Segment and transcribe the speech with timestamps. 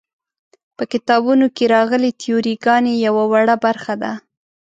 [0.77, 4.11] په کتابونو کې راغلې تیوري ګانې یوه وړه برخه ده.